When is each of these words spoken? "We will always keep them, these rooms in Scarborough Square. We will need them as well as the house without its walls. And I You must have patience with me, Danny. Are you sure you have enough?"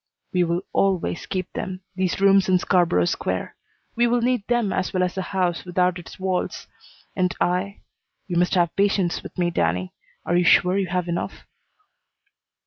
"We 0.33 0.43
will 0.43 0.63
always 0.73 1.27
keep 1.27 1.53
them, 1.53 1.81
these 1.95 2.19
rooms 2.19 2.49
in 2.49 2.57
Scarborough 2.57 3.05
Square. 3.05 3.55
We 3.95 4.07
will 4.07 4.19
need 4.21 4.47
them 4.47 4.73
as 4.73 4.91
well 4.91 5.03
as 5.03 5.13
the 5.13 5.21
house 5.21 5.63
without 5.63 5.99
its 5.99 6.17
walls. 6.19 6.65
And 7.15 7.35
I 7.39 7.81
You 8.25 8.35
must 8.37 8.55
have 8.55 8.75
patience 8.75 9.21
with 9.21 9.37
me, 9.37 9.51
Danny. 9.51 9.93
Are 10.25 10.35
you 10.35 10.43
sure 10.43 10.75
you 10.75 10.87
have 10.87 11.07
enough?" 11.07 11.45